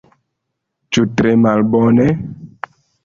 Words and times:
Ĉu 0.97 1.05
tre 1.21 1.35
malbone? 1.43 2.09